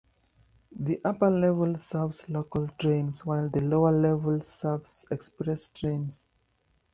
[0.75, 6.25] The upper level serves local trains while the lower level serves express trains.